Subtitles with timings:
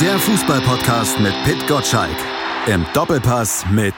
[0.00, 2.10] Der Fußballpodcast mit Pit Gottschalk.
[2.66, 3.94] Im Doppelpass mit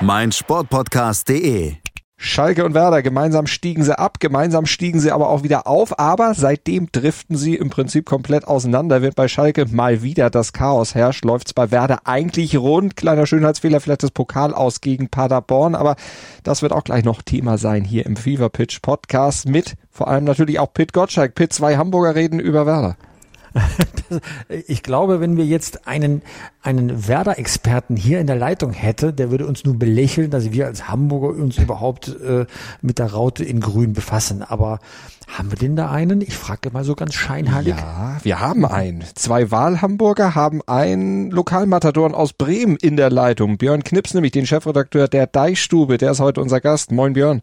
[0.00, 1.74] meinsportpodcast.de.
[2.16, 6.34] Schalke und Werder, gemeinsam stiegen sie ab, gemeinsam stiegen sie aber auch wieder auf, aber
[6.34, 9.02] seitdem driften sie im Prinzip komplett auseinander.
[9.02, 12.96] Wird bei Schalke mal wieder das Chaos herrscht, läuft's bei Werder eigentlich rund.
[12.96, 15.94] Kleiner Schönheitsfehler, vielleicht das Pokal aus gegen Paderborn, aber
[16.42, 20.24] das wird auch gleich noch Thema sein hier im Fever Pitch Podcast mit vor allem
[20.24, 21.36] natürlich auch Pit Gottschalk.
[21.36, 22.96] Pit, zwei Hamburger reden über Werder.
[24.66, 26.22] Ich glaube, wenn wir jetzt einen,
[26.62, 30.88] einen Werder-Experten hier in der Leitung hätte, der würde uns nur belächeln, dass wir als
[30.88, 32.46] Hamburger uns überhaupt äh,
[32.80, 34.42] mit der Raute in Grün befassen.
[34.42, 34.80] Aber
[35.26, 36.22] haben wir denn da einen?
[36.22, 37.74] Ich frage mal so ganz scheinheilig.
[37.76, 39.04] Ja, wir haben einen.
[39.14, 43.58] Zwei Wahlhamburger haben einen Lokalmatadoren aus Bremen in der Leitung.
[43.58, 46.92] Björn Knips, nämlich den Chefredakteur der Deichstube, der ist heute unser Gast.
[46.92, 47.42] Moin Björn.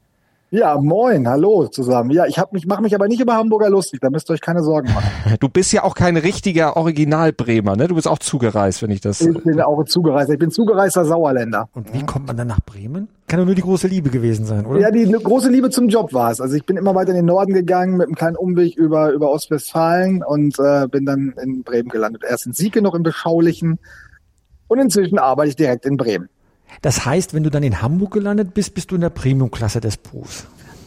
[0.52, 2.12] Ja, moin, hallo zusammen.
[2.12, 4.42] Ja, ich hab mich, mache mich aber nicht über Hamburger lustig, da müsst ihr euch
[4.42, 5.10] keine Sorgen machen.
[5.40, 7.88] Du bist ja auch kein richtiger Original-Bremer, ne?
[7.88, 9.22] Du bist auch zugereist, wenn ich das.
[9.22, 10.30] Ich bin auch zugereist.
[10.30, 11.68] Ich bin zugereister Sauerländer.
[11.74, 13.10] Und wie kommt man dann nach Bremen?
[13.28, 14.80] Kann doch nur die große Liebe gewesen sein, oder?
[14.80, 16.40] Ja, die große Liebe zum Job war es.
[16.40, 19.32] Also ich bin immer weiter in den Norden gegangen mit einem kleinen Umweg über, über
[19.32, 22.24] Ostwestfalen und äh, bin dann in Bremen gelandet.
[22.28, 23.80] Erst in Sieke noch im Beschaulichen
[24.68, 26.30] und inzwischen arbeite ich direkt in Bremen.
[26.82, 29.98] Das heißt, wenn du dann in Hamburg gelandet bist, bist du in der Premium-Klasse des
[29.98, 30.46] Berufs.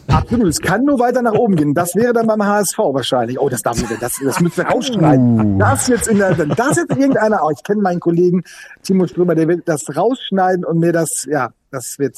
[0.09, 1.73] Absolut, es kann nur weiter nach oben gehen.
[1.73, 3.39] Das wäre dann beim HSV wahrscheinlich.
[3.39, 5.55] Oh, das darf ich, das, das müssen wir rausschneiden.
[5.55, 5.59] Uh.
[5.59, 8.43] Das jetzt in der, das jetzt irgendeiner, oh, ich kenne meinen Kollegen
[8.83, 12.17] Timo Strömer, der will das rausschneiden und mir das, ja, das wird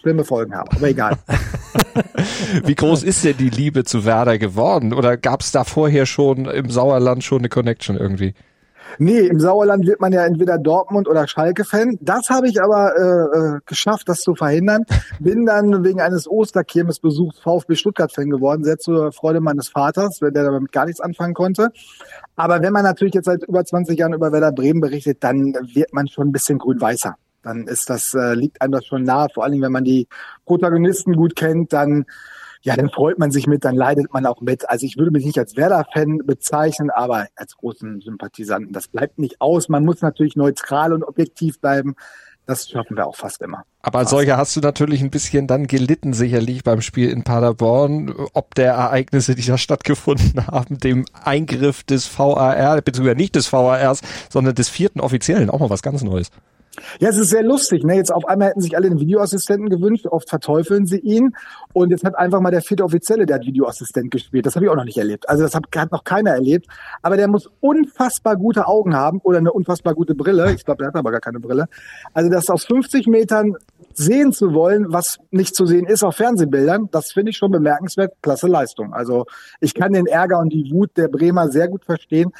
[0.00, 0.70] schlimme Folgen haben.
[0.74, 1.18] Aber egal.
[2.64, 4.92] Wie groß ist denn die Liebe zu Werder geworden?
[4.92, 8.34] Oder gab es da vorher schon im Sauerland schon eine Connection irgendwie?
[8.98, 11.98] Nee, im Sauerland wird man ja entweder Dortmund oder Schalke-Fan.
[12.00, 14.84] Das habe ich aber äh, äh, geschafft, das zu verhindern.
[15.18, 20.72] Bin dann wegen eines Osterkirmesbesuchs VfB Stuttgart-Fan geworden, sehr zur Freude meines Vaters, der damit
[20.72, 21.70] gar nichts anfangen konnte.
[22.36, 25.92] Aber wenn man natürlich jetzt seit über 20 Jahren über Werder Bremen berichtet, dann wird
[25.92, 27.16] man schon ein bisschen grün-weißer.
[27.42, 30.08] Dann ist das, äh, liegt einem das schon nahe, vor allem wenn man die
[30.44, 32.04] Protagonisten gut kennt, dann
[32.62, 34.68] ja, dann freut man sich mit, dann leidet man auch mit.
[34.68, 38.72] Also ich würde mich nicht als Werder-Fan bezeichnen, aber als großen Sympathisanten.
[38.72, 39.68] Das bleibt nicht aus.
[39.68, 41.96] Man muss natürlich neutral und objektiv bleiben.
[42.46, 43.62] Das schaffen wir auch fast immer.
[43.80, 48.12] Aber als solcher hast du natürlich ein bisschen dann gelitten, sicherlich beim Spiel in Paderborn,
[48.34, 54.00] ob der Ereignisse, die da stattgefunden haben, dem Eingriff des VAR, beziehungsweise nicht des VARs,
[54.28, 56.30] sondern des vierten Offiziellen, auch mal was ganz Neues.
[57.00, 57.84] Ja, es ist sehr lustig.
[57.84, 57.96] Ne?
[57.96, 61.34] Jetzt auf einmal hätten sich alle den Videoassistenten gewünscht, oft verteufeln sie ihn.
[61.72, 64.46] Und jetzt hat einfach mal der vierte Offizielle, der hat Videoassistent gespielt.
[64.46, 65.28] Das habe ich auch noch nicht erlebt.
[65.28, 66.66] Also das hat, hat noch keiner erlebt.
[67.02, 70.52] Aber der muss unfassbar gute Augen haben oder eine unfassbar gute Brille.
[70.52, 71.66] Ich glaube, der hat aber gar keine Brille.
[72.14, 73.56] Also das aus 50 Metern
[73.92, 78.14] sehen zu wollen, was nicht zu sehen ist auf Fernsehbildern, das finde ich schon bemerkenswert.
[78.22, 78.94] Klasse Leistung.
[78.94, 79.26] Also
[79.60, 82.32] ich kann den Ärger und die Wut der Bremer sehr gut verstehen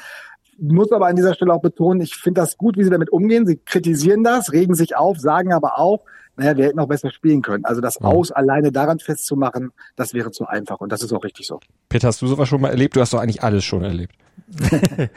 [0.57, 3.45] muss aber an dieser Stelle auch betonen, ich finde das gut, wie sie damit umgehen.
[3.45, 6.03] Sie kritisieren das, regen sich auf, sagen aber auch,
[6.37, 7.65] naja, wir hätten auch besser spielen können.
[7.65, 11.47] Also das Aus alleine daran festzumachen, das wäre zu einfach und das ist auch richtig
[11.47, 11.59] so.
[11.89, 12.95] Peter, hast du sowas schon mal erlebt?
[12.95, 14.15] Du hast doch eigentlich alles schon erlebt.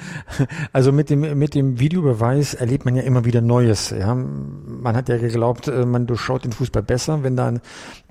[0.72, 3.90] also mit dem, mit dem Videobeweis erlebt man ja immer wieder Neues.
[3.90, 4.14] Ja.
[4.14, 7.52] Man hat ja geglaubt, äh, man durchschaut den Fußball besser, wenn da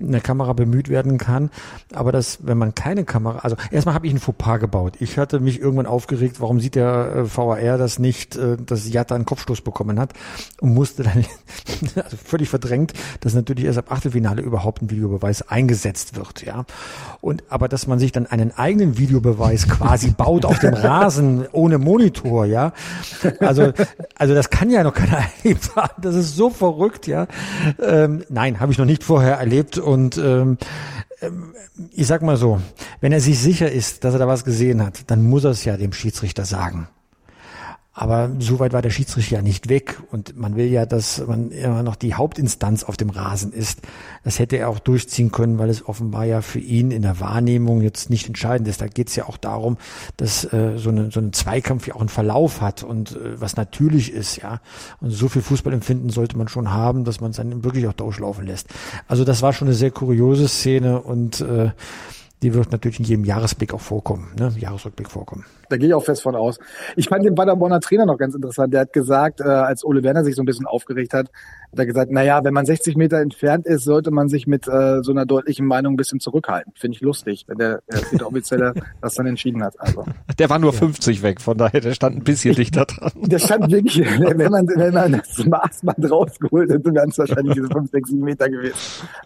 [0.00, 1.50] eine Kamera bemüht werden kann.
[1.92, 4.96] Aber das, wenn man keine Kamera, also erstmal habe ich ein Fauxpas gebaut.
[5.00, 9.14] Ich hatte mich irgendwann aufgeregt, warum sieht der äh, VAR das nicht, äh, dass Jatta
[9.14, 10.12] einen Kopfstoß bekommen hat
[10.60, 11.24] und musste dann
[12.02, 16.44] also völlig verdrängt, dass natürlich erst ab Achtelfinale überhaupt ein Videobeweis eingesetzt wird.
[16.44, 16.64] Ja.
[17.20, 21.46] Und aber dass man sich dann einen eigenen Videobeweis quasi baut auf dem Rasen, Rasen
[21.52, 22.72] ohne Monitor, ja.
[23.40, 23.72] Also,
[24.16, 26.02] also das kann ja noch keiner erlebt haben.
[26.02, 27.26] Das ist so verrückt, ja.
[27.82, 30.58] Ähm, nein, habe ich noch nicht vorher erlebt und ähm,
[31.20, 31.54] ähm,
[31.92, 32.60] ich sag mal so,
[33.00, 35.64] wenn er sich sicher ist, dass er da was gesehen hat, dann muss er es
[35.64, 36.88] ja dem Schiedsrichter sagen.
[37.96, 41.52] Aber so weit war der Schiedsrichter ja nicht weg und man will ja, dass man
[41.52, 43.82] immer noch die Hauptinstanz auf dem Rasen ist.
[44.24, 47.82] Das hätte er auch durchziehen können, weil es offenbar ja für ihn in der Wahrnehmung
[47.82, 48.80] jetzt nicht entscheidend ist.
[48.80, 49.78] Da geht es ja auch darum,
[50.16, 53.54] dass äh, so, eine, so ein Zweikampf ja auch einen Verlauf hat und äh, was
[53.54, 54.60] natürlich ist, ja.
[55.00, 58.44] Und so viel Fußballempfinden sollte man schon haben, dass man es dann wirklich auch durchlaufen
[58.44, 58.68] lässt.
[59.06, 61.70] Also das war schon eine sehr kuriose Szene und äh,
[62.42, 64.52] die wird natürlich in jedem Jahresblick auch vorkommen, ne?
[64.58, 65.44] Jahresrückblick vorkommen.
[65.68, 66.58] Da gehe ich auch fest von aus.
[66.96, 68.72] Ich fand den Paderborner Trainer noch ganz interessant.
[68.72, 71.30] Der hat gesagt, äh, als Ole Werner sich so ein bisschen aufgeregt hat,
[71.74, 75.02] hat er gesagt, naja, wenn man 60 Meter entfernt ist, sollte man sich mit äh,
[75.02, 76.72] so einer deutlichen Meinung ein bisschen zurückhalten.
[76.76, 77.82] Finde ich lustig, wenn der,
[78.12, 79.74] der Offizielle das dann entschieden hat.
[79.78, 80.04] Also.
[80.38, 80.78] Der war nur ja.
[80.78, 83.12] 50 weg, von daher, der stand ein bisschen dichter dran.
[83.16, 87.68] Der stand wirklich, wenn man, wenn man das Maßband rausgeholt hätte, wären es wahrscheinlich diese
[87.68, 88.74] 5, 6, 7 Meter gewesen.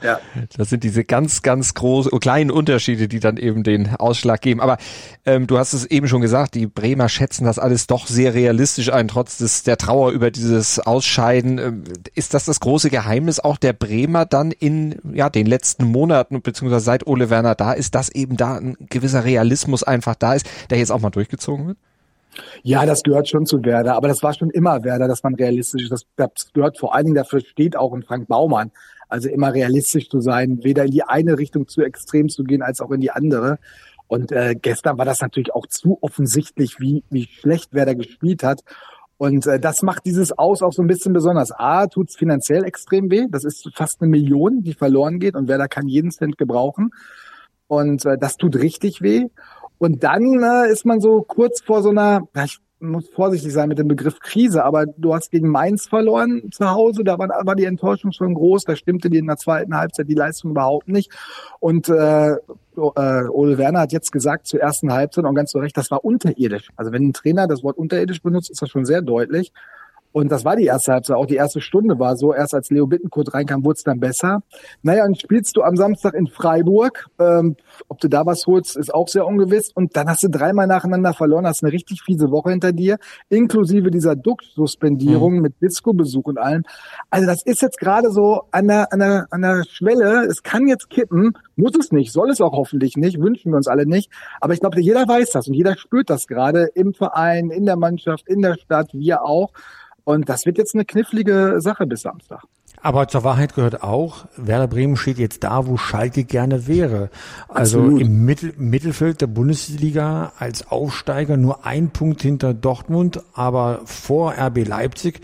[0.03, 0.19] Ja.
[0.57, 4.61] Das sind diese ganz, ganz großen, kleinen Unterschiede, die dann eben den Ausschlag geben.
[4.61, 4.79] Aber
[5.27, 8.93] ähm, du hast es eben schon gesagt, die Bremer schätzen das alles doch sehr realistisch
[8.93, 11.59] ein, trotz des, der Trauer über dieses Ausscheiden.
[11.59, 11.85] Ähm,
[12.15, 16.85] ist das das große Geheimnis auch der Bremer dann in ja den letzten Monaten, beziehungsweise
[16.85, 20.79] seit Ole Werner da ist, dass eben da ein gewisser Realismus einfach da ist, der
[20.79, 21.79] jetzt auch mal durchgezogen wird?
[22.63, 25.85] Ja, das gehört schon zu Werder, aber das war schon immer Werder, dass man realistisch
[25.85, 25.93] ist.
[25.93, 28.71] Das, das gehört vor allen Dingen dafür steht auch in Frank Baumann.
[29.09, 32.83] Also immer realistisch zu sein, weder in die eine Richtung zu extrem zu gehen, als
[32.83, 33.59] auch in die andere.
[34.09, 38.63] Und äh, gestern war das natürlich auch zu offensichtlich, wie, wie schlecht Werder gespielt hat.
[39.19, 41.53] Und äh, das macht dieses Aus auch so ein bisschen besonders.
[41.53, 43.27] A, tut's finanziell extrem weh.
[43.29, 46.91] Das ist fast eine Million, die verloren geht und Werder kann jeden Cent gebrauchen.
[47.67, 49.27] Und äh, das tut richtig weh.
[49.77, 53.79] Und dann äh, ist man so kurz vor so einer, ich muss vorsichtig sein mit
[53.79, 57.65] dem Begriff Krise, aber du hast gegen Mainz verloren zu Hause, da war, war die
[57.65, 61.11] Enttäuschung schon groß, da stimmte dir in der zweiten Halbzeit die Leistung überhaupt nicht.
[61.61, 62.37] Und äh, äh,
[62.77, 66.69] Ole Werner hat jetzt gesagt zur ersten Halbzeit und ganz zu Recht, das war unterirdisch.
[66.77, 69.53] Also wenn ein Trainer das Wort unterirdisch benutzt, ist das schon sehr deutlich.
[70.19, 71.17] Und das war die erste Halbzeit.
[71.17, 72.35] Auch die erste Stunde war so.
[72.35, 74.43] Erst als Leo Bittenkurt reinkam, wurde es dann besser.
[74.83, 77.07] Naja, und spielst du am Samstag in Freiburg.
[77.21, 77.55] Ähm,
[77.87, 79.71] ob du da was holst, ist auch sehr ungewiss.
[79.73, 82.99] Und dann hast du dreimal nacheinander verloren, hast eine richtig fiese Woche hinter dir,
[83.29, 85.43] inklusive dieser Duck-Suspendierung mhm.
[85.43, 86.65] mit Disco-Besuch und allem.
[87.11, 90.27] Also das ist jetzt gerade so an der, an, der, an der Schwelle.
[90.27, 93.69] Es kann jetzt kippen, muss es nicht, soll es auch hoffentlich nicht, wünschen wir uns
[93.69, 94.11] alle nicht.
[94.41, 97.77] Aber ich glaube, jeder weiß das und jeder spürt das gerade im Verein, in der
[97.77, 99.53] Mannschaft, in der Stadt, wir auch.
[100.09, 102.43] Und das wird jetzt eine knifflige Sache bis Samstag.
[102.81, 107.11] Aber zur Wahrheit gehört auch, Werder Bremen steht jetzt da, wo Schalke gerne wäre.
[107.47, 108.01] Also Absolut.
[108.01, 114.67] im Mittel, Mittelfeld der Bundesliga als Aufsteiger nur ein Punkt hinter Dortmund, aber vor RB
[114.67, 115.21] Leipzig.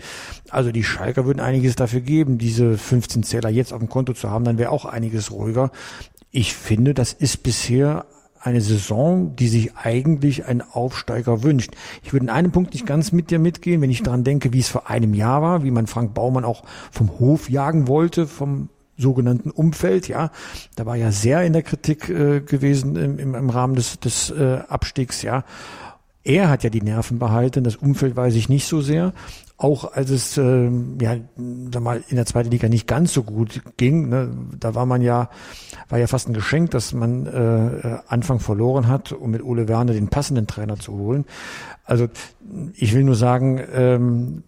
[0.51, 4.29] Also die Schalker würden einiges dafür geben, diese 15 Zähler jetzt auf dem Konto zu
[4.29, 5.71] haben, dann wäre auch einiges ruhiger.
[6.29, 8.05] Ich finde, das ist bisher
[8.45, 11.71] eine Saison, die sich eigentlich ein Aufsteiger wünscht.
[12.03, 14.59] Ich würde in einem Punkt nicht ganz mit dir mitgehen, wenn ich daran denke, wie
[14.59, 18.69] es vor einem Jahr war, wie man Frank Baumann auch vom Hof jagen wollte, vom
[18.97, 20.31] sogenannten Umfeld, ja.
[20.75, 24.29] Da war ja sehr in der Kritik äh, gewesen im, im, im Rahmen des, des
[24.29, 25.43] äh, Abstiegs, ja.
[26.23, 29.13] Er hat ja die Nerven behalten, das Umfeld weiß ich nicht so sehr
[29.57, 30.69] auch als es äh,
[31.01, 31.15] ja
[31.71, 34.29] sag mal in der zweiten Liga nicht ganz so gut ging, ne,
[34.59, 35.29] da war man ja
[35.87, 39.93] war ja fast ein Geschenk, dass man äh, Anfang verloren hat, um mit Ole Werner
[39.93, 41.25] den passenden Trainer zu holen.
[41.85, 42.07] Also
[42.73, 44.43] ich will nur sagen, ähm,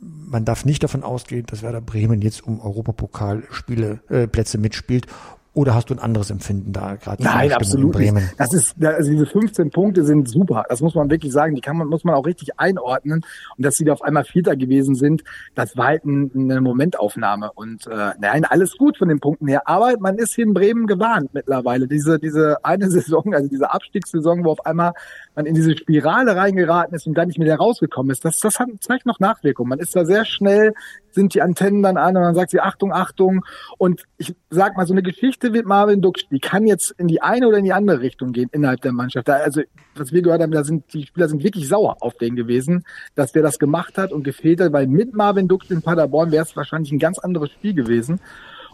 [0.00, 5.06] man darf nicht davon ausgehen, dass Werder Bremen jetzt um Europapokalspiele äh, Plätze mitspielt
[5.52, 7.22] oder hast du ein anderes Empfinden da gerade?
[7.24, 8.14] Nein, absolut nicht.
[8.38, 10.64] Das ist, also diese 15 Punkte sind super.
[10.68, 11.56] Das muss man wirklich sagen.
[11.56, 13.24] Die kann man, muss man auch richtig einordnen.
[13.56, 15.24] Und dass sie da auf einmal Vierter gewesen sind,
[15.56, 17.50] das war halt ein, eine Momentaufnahme.
[17.52, 19.62] Und äh, nein, alles gut von den Punkten her.
[19.66, 21.88] Aber man ist hier in Bremen gewarnt mittlerweile.
[21.88, 24.92] Diese, diese eine Saison, also diese Abstiegssaison, wo auf einmal
[25.34, 28.68] man in diese Spirale reingeraten ist und gar nicht mehr rausgekommen ist, das, das hat,
[28.80, 29.68] zeigt noch Nachwirkung.
[29.68, 30.74] Man ist da sehr schnell,
[31.12, 33.44] sind die Antennen dann an und man sagt sie, Achtung, Achtung.
[33.78, 37.22] Und ich sag mal, so eine Geschichte wie Marvin Dux, die kann jetzt in die
[37.22, 39.28] eine oder in die andere Richtung gehen innerhalb der Mannschaft.
[39.28, 39.62] Da, also,
[39.94, 42.84] was wir gehört haben, da sind, die Spieler sind wirklich sauer auf den gewesen,
[43.14, 46.44] dass der das gemacht hat und gefehlt hat, weil mit Marvin Dux in Paderborn wäre
[46.44, 48.20] es wahrscheinlich ein ganz anderes Spiel gewesen.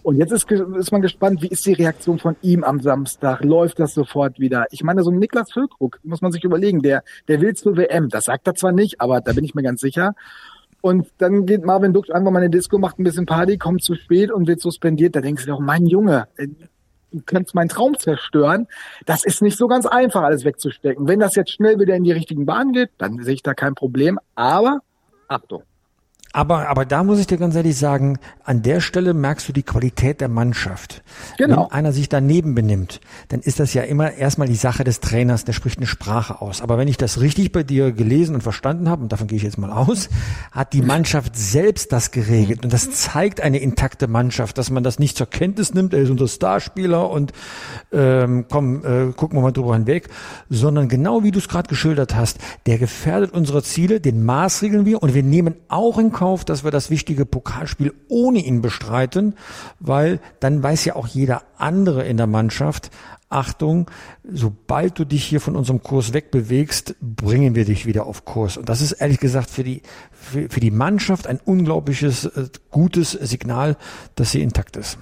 [0.06, 3.42] Und jetzt ist, ist man gespannt, wie ist die Reaktion von ihm am Samstag?
[3.42, 4.66] Läuft das sofort wieder?
[4.70, 8.08] Ich meine, so ein Niklas Füllkrug, muss man sich überlegen, der, der will zur WM.
[8.08, 10.14] Das sagt er zwar nicht, aber da bin ich mir ganz sicher.
[10.80, 13.82] Und dann geht Marvin Dux einfach mal in die Disco, macht ein bisschen Party, kommt
[13.82, 15.16] zu spät und wird suspendiert.
[15.16, 16.46] Da denkst du doch, mein Junge, äh,
[17.10, 18.68] du könntest meinen Traum zerstören.
[19.06, 21.08] Das ist nicht so ganz einfach, alles wegzustecken.
[21.08, 23.74] Wenn das jetzt schnell wieder in die richtigen Bahnen geht, dann sehe ich da kein
[23.74, 24.20] Problem.
[24.36, 24.82] Aber
[25.26, 25.64] Achtung.
[26.36, 29.62] Aber, aber da muss ich dir ganz ehrlich sagen, an der Stelle merkst du die
[29.62, 31.02] Qualität der Mannschaft.
[31.38, 31.62] Genau.
[31.62, 35.46] Wenn einer sich daneben benimmt, dann ist das ja immer erstmal die Sache des Trainers,
[35.46, 36.60] der spricht eine Sprache aus.
[36.60, 39.44] Aber wenn ich das richtig bei dir gelesen und verstanden habe, und davon gehe ich
[39.44, 40.10] jetzt mal aus,
[40.52, 42.64] hat die Mannschaft selbst das geregelt.
[42.64, 46.10] Und das zeigt eine intakte Mannschaft, dass man das nicht zur Kenntnis nimmt, er ist
[46.10, 47.32] unser Starspieler und
[47.92, 50.10] ähm, komm, äh, gucken wir mal drüber hinweg,
[50.50, 55.02] sondern genau wie du es gerade geschildert hast, der gefährdet unsere Ziele, den maßregeln wir
[55.02, 59.36] und wir nehmen auch in Kauf, Kauf, dass wir das wichtige Pokalspiel ohne ihn bestreiten,
[59.78, 62.90] weil dann weiß ja auch jeder andere in der Mannschaft,
[63.28, 63.88] Achtung,
[64.28, 68.56] sobald du dich hier von unserem Kurs wegbewegst, bringen wir dich wieder auf Kurs.
[68.56, 73.12] Und das ist ehrlich gesagt für die, für, für die Mannschaft ein unglaubliches, äh, gutes
[73.12, 73.76] Signal,
[74.16, 74.98] dass sie intakt ist.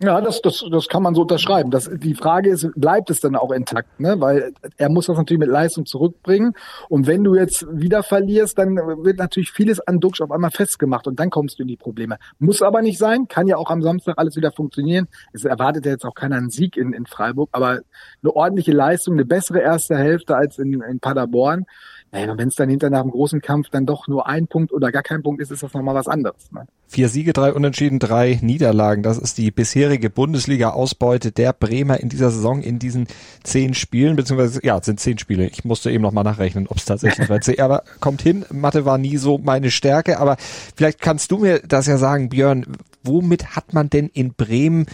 [0.00, 1.72] Ja, das, das, das kann man so unterschreiben.
[1.72, 4.20] Das, die Frage ist, bleibt es dann auch intakt, ne?
[4.20, 6.52] Weil er muss das natürlich mit Leistung zurückbringen.
[6.88, 11.08] Und wenn du jetzt wieder verlierst, dann wird natürlich vieles an Duxch auf einmal festgemacht
[11.08, 12.18] und dann kommst du in die Probleme.
[12.38, 15.08] Muss aber nicht sein, kann ja auch am Samstag alles wieder funktionieren.
[15.32, 17.80] Es erwartet ja jetzt auch keiner einen Sieg in, in Freiburg, aber
[18.22, 21.66] eine ordentliche Leistung, eine bessere erste Hälfte als in, in Paderborn.
[22.10, 24.90] Naja, wenn es dann hinter nach einem großen Kampf dann doch nur ein Punkt oder
[24.90, 26.50] gar kein Punkt ist, ist das nochmal was anderes.
[26.52, 26.66] Ne?
[26.86, 29.02] Vier Siege, drei Unentschieden, drei Niederlagen.
[29.02, 33.08] Das ist die bisherige Bundesliga-Ausbeute der Bremer in dieser Saison in diesen
[33.42, 35.46] zehn Spielen, beziehungsweise, ja, es sind zehn Spiele.
[35.46, 37.40] Ich musste eben nochmal nachrechnen, ob es tatsächlich war.
[37.58, 40.38] Aber kommt hin, Mathe war nie so meine Stärke, aber
[40.74, 42.64] vielleicht kannst du mir das ja sagen, Björn,
[43.02, 44.86] womit hat man denn in Bremen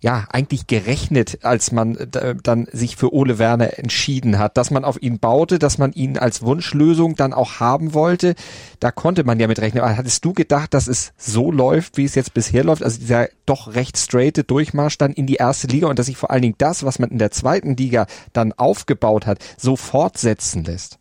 [0.00, 4.84] ja eigentlich gerechnet, als man äh, dann sich für Ole Werner entschieden hat, dass man
[4.84, 8.34] auf ihn baute, dass man ihn als Wunschlösung dann auch haben wollte.
[8.80, 9.82] Da konnte man ja mit rechnen.
[9.82, 13.28] Aber hattest du gedacht, dass es so läuft, wie es jetzt bisher läuft, also dieser
[13.44, 16.54] doch recht straighte Durchmarsch dann in die erste Liga und dass sich vor allen Dingen
[16.58, 20.98] das, was man in der zweiten Liga dann aufgebaut hat, so fortsetzen lässt?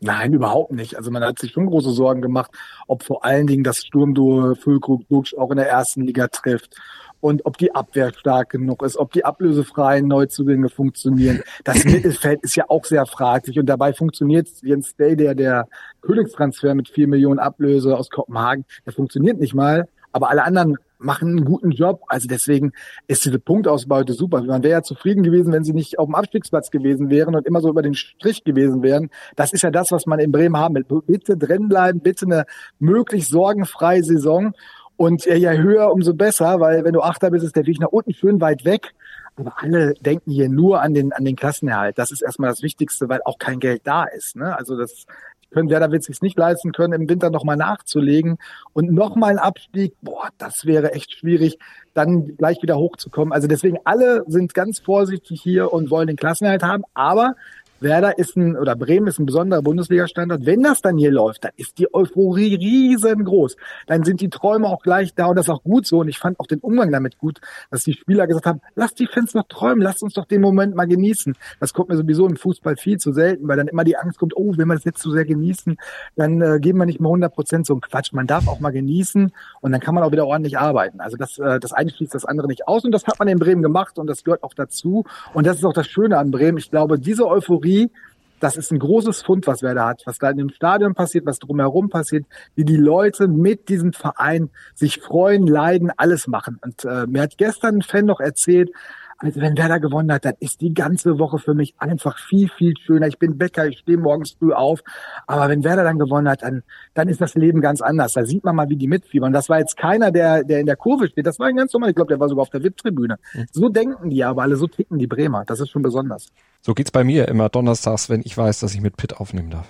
[0.00, 0.96] Nein, überhaupt nicht.
[0.96, 2.50] Also man hat sich schon große Sorgen gemacht,
[2.86, 6.76] ob vor allen Dingen das Sturmduo Füllkrug Duxch auch in der ersten Liga trifft
[7.20, 11.42] und ob die Abwehr stark genug ist, ob die ablösefreien Neuzugänge funktionieren.
[11.64, 15.68] Das Mittelfeld ist ja auch sehr fraglich und dabei funktioniert Jens Day, der der
[16.02, 21.28] Königstransfer mit vier Millionen Ablöse aus Kopenhagen, der funktioniert nicht mal, aber alle anderen machen
[21.28, 22.02] einen guten Job.
[22.08, 22.72] Also deswegen
[23.06, 24.42] ist diese Punktausbeute super.
[24.42, 27.60] Man wäre ja zufrieden gewesen, wenn sie nicht auf dem Abstiegsplatz gewesen wären und immer
[27.60, 29.10] so über den Strich gewesen wären.
[29.36, 30.86] Das ist ja das, was man in Bremen haben will.
[31.06, 32.46] Bitte drin bleiben, bitte eine
[32.78, 34.54] möglichst sorgenfreie Saison.
[34.96, 38.14] Und je höher, umso besser, weil wenn du Achter bist, ist der Weg nach unten
[38.14, 38.94] schön weit weg.
[39.36, 41.98] Aber alle denken hier nur an den, an den Klassenerhalt.
[41.98, 44.36] Das ist erstmal das Wichtigste, weil auch kein Geld da ist.
[44.36, 44.56] Ne?
[44.56, 45.06] Also das
[45.50, 48.38] können wird sich nicht leisten können, im Winter nochmal nachzulegen
[48.72, 49.94] und nochmal ein Abstieg.
[50.02, 51.58] Boah, das wäre echt schwierig,
[51.94, 53.32] dann gleich wieder hochzukommen.
[53.32, 56.82] Also deswegen alle sind ganz vorsichtig hier und wollen den Klassenerhalt haben.
[56.94, 57.36] Aber
[57.80, 60.46] Werder ist ein, oder Bremen ist ein besonderer Bundesliga-Standort.
[60.46, 63.56] Wenn das dann hier läuft, dann ist die Euphorie riesengroß.
[63.86, 66.00] Dann sind die Träume auch gleich da und das ist auch gut so.
[66.00, 67.40] Und ich fand auch den Umgang damit gut,
[67.70, 70.74] dass die Spieler gesagt haben, lass die Fans noch träumen, lasst uns doch den Moment
[70.74, 71.34] mal genießen.
[71.60, 74.36] Das kommt mir sowieso im Fußball viel zu selten, weil dann immer die Angst kommt,
[74.36, 75.76] oh, wenn wir das jetzt zu sehr genießen,
[76.16, 78.12] dann äh, geben wir nicht mal 100 Prozent so ein Quatsch.
[78.12, 81.00] Man darf auch mal genießen und dann kann man auch wieder ordentlich arbeiten.
[81.00, 83.38] Also das, äh, das eine schließt das andere nicht aus und das hat man in
[83.38, 85.04] Bremen gemacht und das gehört auch dazu.
[85.34, 86.58] Und das ist auch das Schöne an Bremen.
[86.58, 87.90] Ich glaube, diese Euphorie Euphorie,
[88.38, 91.38] das ist ein großes Fund, was Werder hat, was da in dem Stadion passiert, was
[91.38, 96.58] drumherum passiert, wie die Leute mit diesem Verein sich freuen, leiden, alles machen.
[96.62, 98.70] Und äh, mir hat gestern ein Fan noch erzählt,
[99.18, 102.74] also wenn Werder gewonnen hat, dann ist die ganze Woche für mich einfach viel, viel
[102.84, 103.06] schöner.
[103.06, 104.80] Ich bin Bäcker, ich stehe morgens früh auf.
[105.26, 106.62] Aber wenn Werder dann gewonnen hat, dann,
[106.94, 108.12] dann ist das Leben ganz anders.
[108.12, 109.32] Da sieht man mal, wie die mitfiebern.
[109.32, 111.26] Das war jetzt keiner, der, der in der Kurve steht.
[111.26, 111.90] Das war ein ganz normal.
[111.90, 113.16] Ich glaube, der war sogar auf der VIP-Tribüne.
[113.32, 113.46] Mhm.
[113.52, 115.44] So denken die aber alle, so ticken die Bremer.
[115.46, 116.28] Das ist schon besonders.
[116.60, 119.68] So geht's bei mir immer donnerstags, wenn ich weiß, dass ich mit Pitt aufnehmen darf.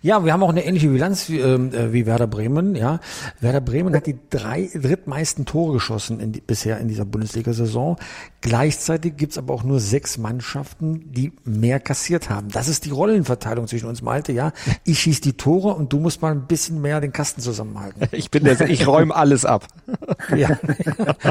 [0.00, 2.74] Ja, wir haben auch eine ähnliche Bilanz wie, äh, wie Werder Bremen.
[2.74, 3.00] Ja,
[3.40, 7.98] Werder Bremen hat die drei drittmeisten Tore geschossen in die, bisher in dieser Bundesliga-Saison.
[8.40, 12.48] Gleichzeitig gibt's aber auch nur sechs Mannschaften, die mehr kassiert haben.
[12.48, 14.32] Das ist die Rollenverteilung zwischen uns, Malte.
[14.32, 14.52] Ja,
[14.84, 18.02] ich schieß die Tore und du musst mal ein bisschen mehr den Kasten zusammenhalten.
[18.16, 19.66] Ich bin der, ich räume alles ab.
[20.34, 20.58] ja.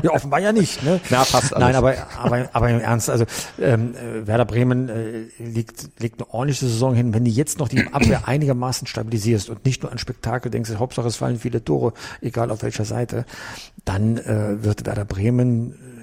[0.04, 0.84] ja, offenbar ja nicht.
[0.84, 1.02] Ne?
[1.10, 1.68] Na, passt alles.
[1.68, 3.26] Nein, aber aber aber im Ernst, also
[3.60, 7.14] ähm, Werder Bremen äh, liegt legt eine ordentliche Saison hin.
[7.14, 11.08] Wenn du jetzt noch die Abwehr einigermaßen stabilisierst und nicht nur an Spektakel denkst, Hauptsache
[11.08, 13.26] es fallen viele Tore, egal auf welcher Seite,
[13.86, 15.95] dann äh, wird Werder Bremen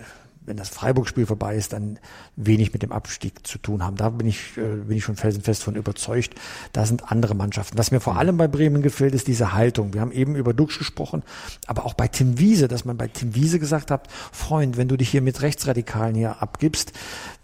[0.45, 1.99] wenn das Freiburg-Spiel vorbei ist, dann
[2.37, 3.97] wenig mit dem Abstieg zu tun haben.
[3.97, 6.35] Da bin ich, äh, bin ich schon felsenfest von überzeugt.
[6.73, 7.79] Da sind andere Mannschaften.
[7.79, 9.95] Was mir vor allem bei Bremen gefällt, ist diese Haltung.
[9.95, 11.23] Wir haben eben über Dux gesprochen,
[11.67, 14.97] aber auch bei Tim Wiese, dass man bei Tim Wiese gesagt hat, Freund, wenn du
[14.97, 16.93] dich hier mit Rechtsradikalen hier abgibst,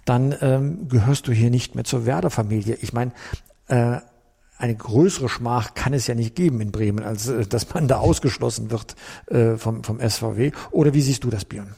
[0.05, 2.79] dann ähm, gehörst du hier nicht mehr zur Werder-Familie.
[2.81, 3.13] Ich meine,
[3.67, 3.99] äh,
[4.59, 7.99] eine größere Schmach kann es ja nicht geben in Bremen, als äh, dass man da
[7.99, 10.53] ausgeschlossen wird äh, vom, vom SVW.
[10.71, 11.75] Oder wie siehst du das, Björn?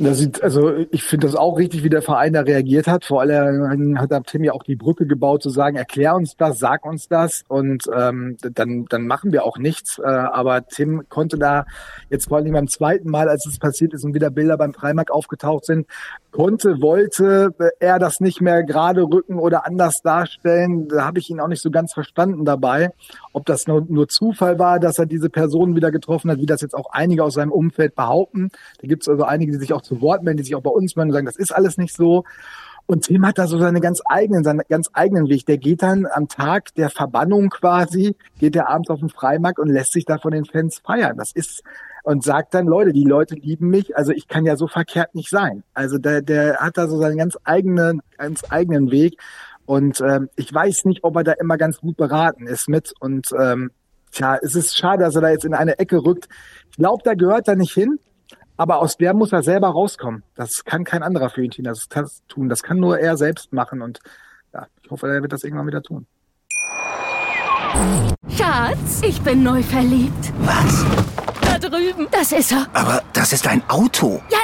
[0.00, 3.04] Das sieht, also ich finde das auch richtig, wie der Verein da reagiert hat.
[3.04, 6.86] Vor allem hat Tim ja auch die Brücke gebaut, zu sagen, erklär uns das, sag
[6.86, 9.98] uns das und ähm, dann, dann machen wir auch nichts.
[9.98, 11.66] Äh, aber Tim konnte da
[12.10, 15.10] jetzt vor allem beim zweiten Mal, als es passiert ist und wieder Bilder beim Freimarkt
[15.10, 15.88] aufgetaucht sind,
[16.30, 20.88] konnte, wollte er das nicht mehr gerade rücken oder anders darstellen.
[20.88, 22.90] Da habe ich ihn auch nicht so ganz verstanden dabei,
[23.32, 26.60] ob das nur, nur Zufall war, dass er diese Person wieder getroffen hat, wie das
[26.60, 28.50] jetzt auch einige aus seinem Umfeld behaupten.
[28.80, 30.70] Da gibt es also einige, die sich auch zu Wort melden, die sich auch bei
[30.70, 32.24] uns melden und sagen, das ist alles nicht so.
[32.90, 35.44] Und Tim hat da so seine ganz eigenen, seinen ganz eigenen Weg.
[35.44, 39.68] Der geht dann am Tag der Verbannung quasi, geht er abends auf den Freimarkt und
[39.68, 41.18] lässt sich da von den Fans feiern.
[41.18, 41.62] Das ist
[42.08, 45.28] und sagt dann, Leute, die Leute lieben mich, also ich kann ja so verkehrt nicht
[45.28, 45.62] sein.
[45.74, 49.20] Also der, der hat da so seinen ganz eigenen, ganz eigenen Weg.
[49.66, 52.94] Und ähm, ich weiß nicht, ob er da immer ganz gut beraten ist mit.
[52.98, 53.72] Und ähm,
[54.10, 56.30] tja, es ist schade, dass er da jetzt in eine Ecke rückt.
[56.70, 57.98] Ich glaube, da gehört er nicht hin.
[58.56, 60.22] Aber aus der muss er selber rauskommen.
[60.34, 62.48] Das kann kein anderer für ihn tun.
[62.48, 63.82] Das kann nur er selbst machen.
[63.82, 64.00] Und
[64.54, 66.06] ja, ich hoffe, er wird das irgendwann wieder tun.
[68.30, 70.32] Schatz, ich bin neu verliebt.
[70.38, 70.86] Was?
[71.40, 72.06] Da drüben.
[72.10, 72.66] Das ist er.
[72.72, 74.20] Aber das ist ein Auto.
[74.30, 74.38] Ja,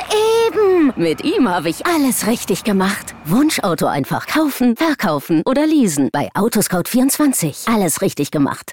[0.49, 0.93] eben.
[0.97, 3.15] Mit ihm habe ich alles richtig gemacht.
[3.25, 6.11] Wunschauto einfach kaufen, verkaufen oder leasen.
[6.13, 7.73] Bei Autoscout24.
[7.73, 8.73] Alles richtig gemacht.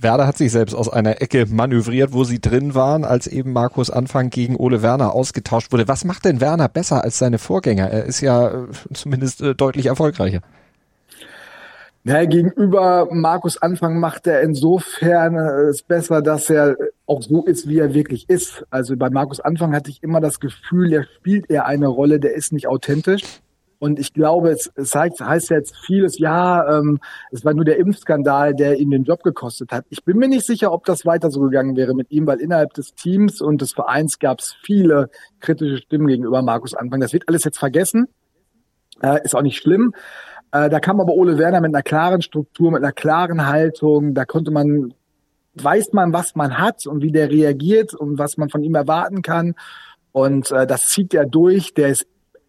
[0.00, 3.90] Werder hat sich selbst aus einer Ecke manövriert, wo sie drin waren, als eben Markus
[3.90, 5.88] Anfang gegen Ole Werner ausgetauscht wurde.
[5.88, 7.88] Was macht denn Werner besser als seine Vorgänger?
[7.90, 10.40] Er ist ja äh, zumindest äh, deutlich erfolgreicher.
[12.08, 16.74] Ja, gegenüber Markus Anfang macht er insofern äh, es besser, dass er
[17.04, 18.64] auch so ist, wie er wirklich ist.
[18.70, 22.32] Also bei Markus Anfang hatte ich immer das Gefühl, er spielt eher eine Rolle, der
[22.32, 23.24] ist nicht authentisch.
[23.78, 26.98] Und ich glaube, es, es heißt, heißt jetzt vieles, ja, ähm,
[27.30, 29.84] es war nur der Impfskandal, der ihm den Job gekostet hat.
[29.90, 32.72] Ich bin mir nicht sicher, ob das weiter so gegangen wäre mit ihm, weil innerhalb
[32.72, 35.10] des Teams und des Vereins gab es viele
[35.40, 37.00] kritische Stimmen gegenüber Markus Anfang.
[37.00, 38.08] Das wird alles jetzt vergessen.
[39.02, 39.92] Äh, ist auch nicht schlimm.
[40.52, 44.14] Äh, da kam aber Ole Werner mit einer klaren Struktur, mit einer klaren Haltung.
[44.14, 44.94] Da konnte man,
[45.54, 49.22] weiß man, was man hat und wie der reagiert und was man von ihm erwarten
[49.22, 49.54] kann.
[50.12, 51.74] Und äh, das zieht er durch.
[51.74, 52.06] Der ist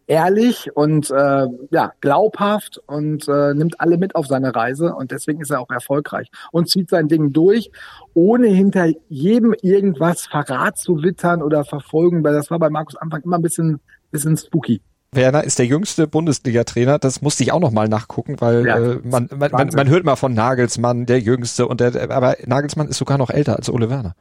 [0.09, 5.39] ehrlich und äh, ja glaubhaft und äh, nimmt alle mit auf seine Reise und deswegen
[5.39, 7.69] ist er auch erfolgreich und zieht sein Ding durch,
[8.15, 13.21] ohne hinter jedem irgendwas Verrat zu wittern oder verfolgen, weil das war bei Markus Anfang
[13.21, 14.81] immer ein bisschen bisschen spooky.
[15.11, 16.99] Werner ist der jüngste Bundesliga-Trainer.
[16.99, 20.03] Das musste ich auch noch mal nachgucken, weil ja, äh, man, man, man, man hört
[20.03, 23.89] mal von Nagelsmann, der Jüngste, und der, aber Nagelsmann ist sogar noch älter als Ole
[23.89, 24.15] Werner.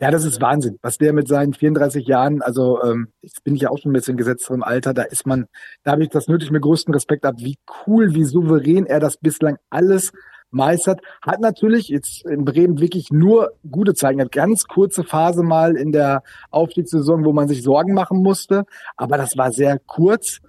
[0.00, 3.62] Ja, das ist Wahnsinn, was der mit seinen 34 Jahren, also ähm, jetzt bin ich
[3.62, 5.46] ja auch schon ein bisschen gesetzt im Alter, da ist man,
[5.82, 9.16] da habe ich das nötig mit größten Respekt ab, wie cool, wie souverän er das
[9.16, 10.12] bislang alles
[10.52, 11.00] meistert.
[11.22, 14.20] Hat natürlich jetzt in Bremen wirklich nur gute Zeiten.
[14.20, 18.64] Hat ganz kurze Phase mal in der Aufstiegssaison, wo man sich Sorgen machen musste,
[18.96, 20.40] aber das war sehr kurz.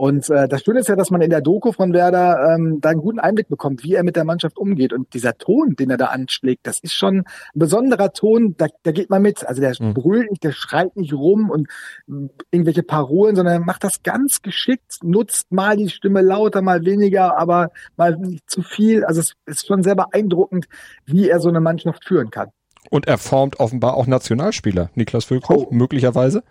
[0.00, 2.88] Und äh, das Schöne ist ja, dass man in der Doku von Werder ähm, da
[2.88, 4.94] einen guten Einblick bekommt, wie er mit der Mannschaft umgeht.
[4.94, 8.92] Und dieser Ton, den er da anschlägt, das ist schon ein besonderer Ton, da, da
[8.92, 9.46] geht man mit.
[9.46, 9.92] Also der mhm.
[9.92, 11.68] brüllt nicht, der schreit nicht rum und
[12.08, 16.82] äh, irgendwelche Parolen, sondern er macht das ganz geschickt, nutzt mal die Stimme lauter, mal
[16.86, 19.04] weniger, aber mal nicht zu viel.
[19.04, 20.66] Also es ist schon sehr beeindruckend,
[21.04, 22.48] wie er so eine Mannschaft führen kann.
[22.88, 25.74] Und er formt offenbar auch Nationalspieler, Niklas Füllkrug, oh.
[25.74, 26.42] möglicherweise.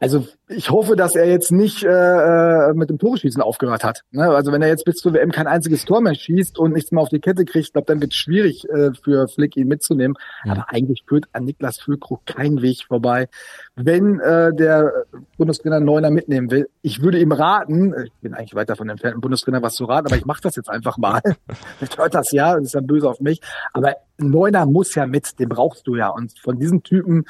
[0.00, 4.02] Also ich hoffe, dass er jetzt nicht äh, äh, mit dem Toreschießen aufgehört hat.
[4.12, 4.22] Ne?
[4.22, 7.02] Also wenn er jetzt bis zur WM kein einziges Tor mehr schießt und nichts mehr
[7.02, 10.16] auf die Kette kriegt, glaube dann wird es schwierig äh, für Flick ihn mitzunehmen.
[10.44, 10.52] Ja.
[10.52, 13.28] Aber eigentlich führt an Niklas Füllkrug kein Weg vorbei.
[13.74, 14.92] Wenn äh, der
[15.36, 19.20] Bundestrainer Neuner mitnehmen will, ich würde ihm raten, ich bin eigentlich weit davon entfernt, dem
[19.20, 21.20] Bundestrainer was zu raten, aber ich mache das jetzt einfach mal.
[21.80, 23.40] ich hört das ja und ist dann böse auf mich.
[23.72, 26.08] Aber Neuner muss ja mit, den brauchst du ja.
[26.08, 27.24] Und von diesen Typen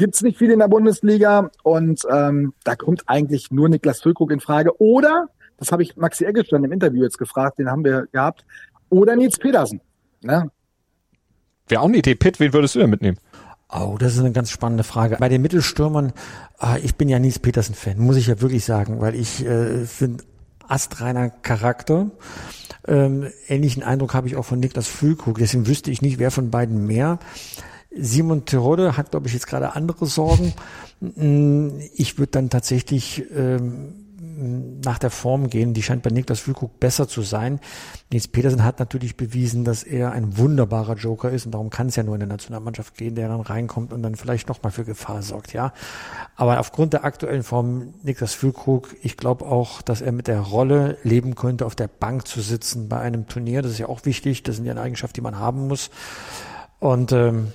[0.00, 4.40] gibt's nicht viel in der Bundesliga und ähm, da kommt eigentlich nur Niklas Füllkrug in
[4.40, 4.80] Frage.
[4.80, 8.46] Oder, das habe ich Maxi Eggestein im Interview jetzt gefragt, den haben wir gehabt,
[8.88, 9.82] oder Nils Pedersen.
[10.22, 10.50] Ne?
[11.68, 12.14] Wäre auch eine Idee.
[12.14, 13.18] Pitt, wen würdest du denn mitnehmen?
[13.68, 15.18] Oh, das ist eine ganz spannende Frage.
[15.20, 16.14] Bei den Mittelstürmern,
[16.56, 20.24] ah, ich bin ja Nils Petersen-Fan, muss ich ja wirklich sagen, weil ich äh, finde
[20.66, 22.10] astreiner Charakter.
[22.88, 25.36] Ähm, ähnlichen Eindruck habe ich auch von Niklas Füllkrug.
[25.36, 27.18] Deswegen wüsste ich nicht, wer von beiden mehr.
[27.90, 30.52] Simon Terodde hat, glaube ich, jetzt gerade andere Sorgen.
[31.00, 33.94] Mm, ich würde dann tatsächlich ähm,
[34.84, 35.74] nach der Form gehen.
[35.74, 37.60] Die scheint bei Niklas Füllkrug besser zu sein.
[38.12, 41.96] Nils Petersen hat natürlich bewiesen, dass er ein wunderbarer Joker ist und darum kann es
[41.96, 45.22] ja nur in der Nationalmannschaft gehen, der dann reinkommt und dann vielleicht nochmal für Gefahr
[45.22, 45.72] sorgt, ja.
[46.36, 50.96] Aber aufgrund der aktuellen Form Niklas Füllkrug, ich glaube auch, dass er mit der Rolle
[51.02, 53.62] leben könnte, auf der Bank zu sitzen bei einem Turnier.
[53.62, 54.42] Das ist ja auch wichtig.
[54.42, 55.90] Das sind ja eine Eigenschaft, die man haben muss.
[56.78, 57.52] Und ähm,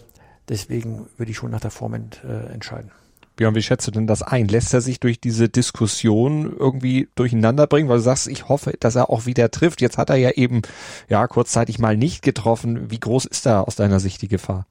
[0.49, 2.91] Deswegen würde ich schon nach der Form ent, äh, entscheiden.
[3.35, 4.47] Björn, wie schätzt du denn das ein?
[4.47, 7.89] Lässt er sich durch diese Diskussion irgendwie durcheinander bringen?
[7.89, 9.81] Weil du sagst, ich hoffe, dass er auch wieder trifft.
[9.81, 10.61] Jetzt hat er ja eben,
[11.09, 12.89] ja, kurzzeitig mal nicht getroffen.
[12.91, 14.67] Wie groß ist da aus deiner Sicht die Gefahr?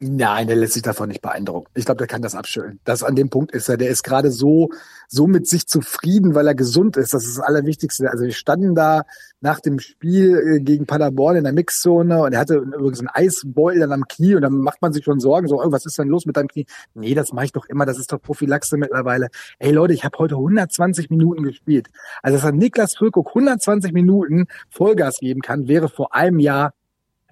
[0.00, 1.72] Nein, der lässt sich davon nicht beeindrucken.
[1.74, 2.78] Ich glaube, der kann das abschütteln.
[2.84, 3.76] Das an dem Punkt ist er.
[3.76, 4.70] Der ist gerade so,
[5.08, 7.14] so mit sich zufrieden, weil er gesund ist.
[7.14, 8.08] Das ist das Allerwichtigste.
[8.08, 9.02] Also wir standen da
[9.40, 13.80] nach dem Spiel äh, gegen Paderborn in der Mixzone und er hatte übrigens einen Eisbeutel
[13.80, 16.08] dann am Knie und dann macht man sich schon Sorgen, so, oh, was ist denn
[16.08, 16.66] los mit deinem Knie?
[16.94, 17.84] Nee, das mache ich doch immer.
[17.84, 19.28] Das ist doch Prophylaxe mittlerweile.
[19.58, 21.88] Ey Leute, ich habe heute 120 Minuten gespielt.
[22.22, 26.72] Also dass er Niklas Füllkrug 120 Minuten Vollgas geben kann, wäre vor einem Jahr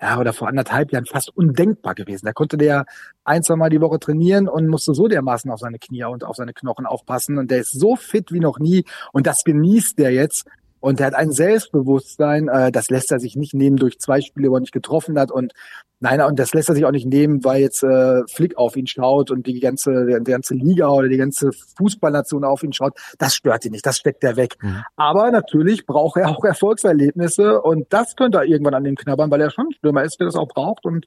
[0.00, 2.26] ja, oder vor anderthalb Jahren fast undenkbar gewesen.
[2.26, 2.84] Da konnte der
[3.24, 6.36] ein, zwei Mal die Woche trainieren und musste so dermaßen auf seine Knie und auf
[6.36, 7.38] seine Knochen aufpassen.
[7.38, 8.84] Und der ist so fit wie noch nie.
[9.12, 10.44] Und das genießt der jetzt.
[10.80, 14.50] Und er hat ein Selbstbewusstsein, äh, das lässt er sich nicht nehmen durch zwei Spiele,
[14.50, 15.30] wo er nicht getroffen hat.
[15.30, 15.52] Und
[16.00, 18.86] nein, und das lässt er sich auch nicht nehmen, weil jetzt äh, Flick auf ihn
[18.86, 22.98] schaut und die ganze, die ganze Liga oder die ganze Fußballnation auf ihn schaut.
[23.18, 24.56] Das stört ihn nicht, das steckt er weg.
[24.62, 24.82] Mhm.
[24.96, 29.40] Aber natürlich braucht er auch Erfolgserlebnisse und das könnte er irgendwann an dem knabbern, weil
[29.40, 30.84] er schon Stürmer ist, der das auch braucht.
[30.84, 31.06] Und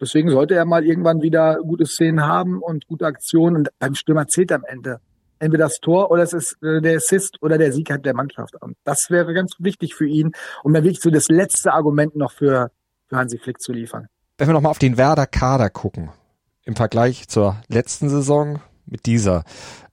[0.00, 3.56] deswegen sollte er mal irgendwann wieder gute Szenen haben und gute Aktionen.
[3.56, 5.00] Und beim Stürmer zählt am Ende
[5.40, 8.54] entweder das Tor oder es ist äh, der Assist oder der Sieg hat der Mannschaft.
[8.60, 12.32] Und das wäre ganz wichtig für ihn, um dann wirklich so das letzte Argument noch
[12.32, 12.70] für,
[13.08, 14.06] für Hansi Flick zu liefern.
[14.38, 16.10] Wenn wir nochmal auf den Werder Kader gucken,
[16.64, 19.44] im Vergleich zur letzten Saison mit dieser.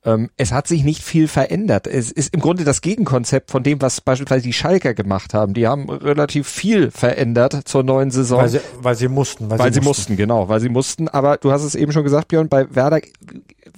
[0.04, 1.88] Ähm, es hat sich nicht viel verändert.
[1.88, 5.54] Es ist im Grunde das Gegenkonzept von dem, was beispielsweise die Schalker gemacht haben.
[5.54, 8.40] Die haben relativ viel verändert zur neuen Saison.
[8.40, 9.50] Weil sie, weil sie mussten.
[9.50, 10.14] Weil, weil sie, mussten.
[10.14, 11.08] mussten, genau, weil sie mussten.
[11.08, 13.02] Aber du hast es eben schon gesagt, Björn, bei Werder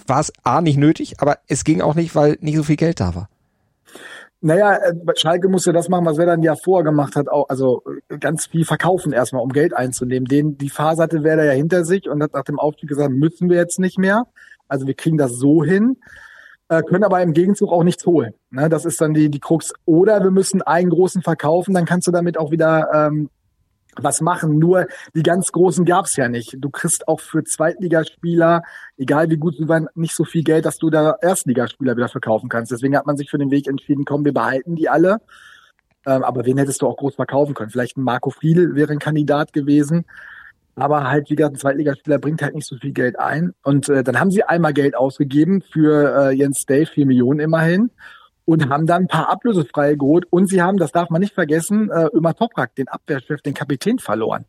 [0.07, 2.99] war es A nicht nötig, aber es ging auch nicht, weil nicht so viel Geld
[2.99, 3.29] da war.
[4.41, 7.83] Naja, äh, Schalke musste das machen, was Werder ein Jahr vorher gemacht hat, auch, also
[8.07, 10.27] äh, ganz viel verkaufen erstmal, um Geld einzunehmen.
[10.27, 13.49] Den, die Phase hatte Werder ja hinter sich und hat nach dem Aufstieg gesagt, müssen
[13.49, 14.27] wir jetzt nicht mehr.
[14.69, 15.97] Also wir kriegen das so hin,
[16.69, 18.33] äh, können aber im Gegenzug auch nichts holen.
[18.51, 18.69] Ne?
[18.69, 19.73] Das ist dann die, die Krux.
[19.85, 23.29] Oder wir müssen einen großen verkaufen, dann kannst du damit auch wieder ähm,
[24.03, 24.59] was machen.
[24.59, 26.57] Nur die ganz Großen gab's ja nicht.
[26.59, 28.63] Du kriegst auch für Zweitligaspieler,
[28.97, 32.49] egal wie gut sie waren, nicht so viel Geld, dass du da Erstligaspieler wieder verkaufen
[32.49, 32.71] kannst.
[32.71, 35.21] Deswegen hat man sich für den Weg entschieden, komm, wir behalten die alle.
[36.05, 37.71] Ähm, aber wen hättest du auch groß verkaufen können?
[37.71, 40.05] Vielleicht ein Marco Friedl wäre ein Kandidat gewesen.
[40.75, 43.53] Aber halt, wie gesagt, ein Zweitligaspieler bringt halt nicht so viel Geld ein.
[43.63, 47.91] Und äh, dann haben sie einmal Geld ausgegeben für äh, Jens Dave, vier Millionen immerhin
[48.45, 50.25] und haben dann ein paar ablösefreie geholt.
[50.29, 53.99] Und sie haben, das darf man nicht vergessen, äh, Ömer Toprak, den Abwehrchef, den Kapitän
[53.99, 54.45] verloren.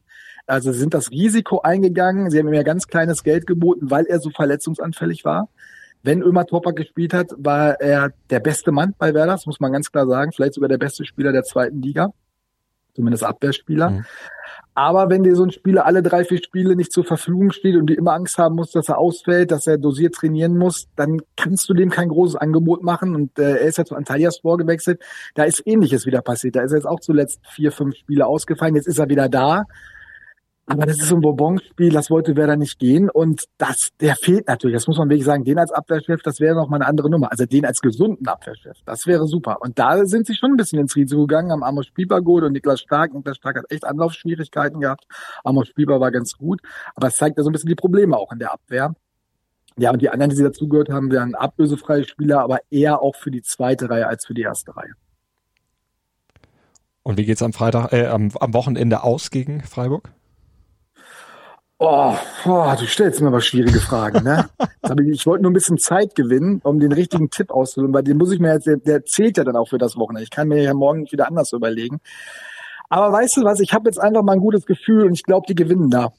[0.46, 2.30] Also sind das Risiko eingegangen.
[2.30, 5.48] Sie haben ihm ja ganz kleines Geld geboten, weil er so verletzungsanfällig war.
[6.02, 9.70] Wenn Ömer Toprak gespielt hat, war er der beste Mann bei Werder, das muss man
[9.70, 10.33] ganz klar sagen.
[10.33, 12.09] Vielleicht sogar der beste Spieler der zweiten Liga.
[12.94, 13.90] Zumindest Abwehrspieler.
[13.90, 14.04] Mhm.
[14.80, 17.88] Aber wenn dir so ein Spieler alle drei, vier Spiele nicht zur Verfügung steht und
[17.88, 21.68] du immer Angst haben musst, dass er ausfällt, dass er dosiert trainieren muss, dann kannst
[21.68, 23.14] du dem kein großes Angebot machen.
[23.14, 25.02] Und äh, er ist ja zu Antalya Sport gewechselt.
[25.34, 26.56] Da ist Ähnliches wieder passiert.
[26.56, 28.74] Da ist er jetzt auch zuletzt vier, fünf Spiele ausgefallen.
[28.74, 29.64] Jetzt ist er wieder da.
[30.70, 33.11] Aber das ist so ein Bourbon-Spiel, das wollte Werder nicht gehen.
[33.11, 34.76] Und das, der fehlt natürlich.
[34.76, 35.42] Das muss man wirklich sagen.
[35.42, 37.33] Den als Abwehrchef, das wäre noch mal eine andere Nummer.
[37.33, 39.59] Also den als gesunden Abwehrchef, das wäre super.
[39.62, 42.52] Und da sind sie schon ein bisschen ins Risiko gegangen, haben Amos Spieber gut und
[42.52, 43.12] Niklas Stark.
[43.12, 45.06] Niklas Stark hat echt Anlaufschwierigkeiten gehabt.
[45.42, 46.61] Amos Spieber war ganz gut.
[46.94, 48.94] Aber es zeigt ja so ein bisschen die Probleme auch in der Abwehr.
[49.76, 53.33] Ja, und die anderen, die sie dazugehört haben, wären ablösefreie Spieler, aber eher auch für
[53.33, 54.92] die zweite Reihe als für die erste Reihe.
[57.02, 60.12] Und wie geht's am Freitag, äh, am, am Wochenende aus gegen Freiburg?
[61.82, 62.14] Oh,
[62.44, 64.50] oh, du stellst mir aber schwierige Fragen, ne?
[65.10, 68.30] ich, wollte nur ein bisschen Zeit gewinnen, um den richtigen Tipp auszuwählen, weil den muss
[68.32, 70.24] ich mir jetzt, der, der zählt ja dann auch für das Wochenende.
[70.24, 72.02] Ich kann mir ja morgen nicht wieder anders überlegen.
[72.90, 75.46] Aber weißt du was, ich habe jetzt einfach mal ein gutes Gefühl und ich glaube,
[75.48, 76.12] die gewinnen da.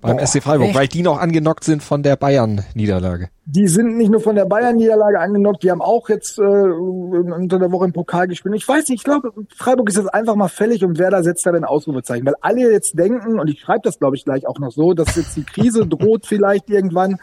[0.00, 0.76] Beim Boah, SC Freiburg, echt?
[0.76, 3.28] weil die noch angenockt sind von der Bayern-Niederlage.
[3.44, 7.70] Die sind nicht nur von der Bayern-Niederlage angenockt, die haben auch jetzt äh, unter der
[7.70, 8.54] Woche im Pokal gespielt.
[8.54, 11.52] Ich weiß nicht, ich glaube, Freiburg ist jetzt einfach mal fällig und Werder setzt da
[11.52, 12.24] ein Ausrufezeichen.
[12.24, 15.16] Weil alle jetzt denken, und ich schreibe das glaube ich gleich auch noch so, dass
[15.16, 17.18] jetzt die Krise droht vielleicht irgendwann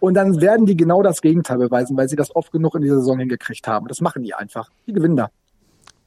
[0.00, 2.96] und dann werden die genau das Gegenteil beweisen, weil sie das oft genug in dieser
[2.96, 3.88] Saison hingekriegt haben.
[3.88, 4.70] Das machen die einfach.
[4.86, 5.28] Die gewinnen da.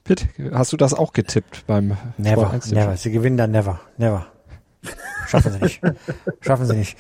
[0.04, 2.98] Pitt, hast du das auch getippt beim Never, never.
[2.98, 4.28] Sie gewinnen da never, never.
[5.28, 5.82] Schaffen sie nicht.
[6.42, 6.98] Schaffen sie nicht.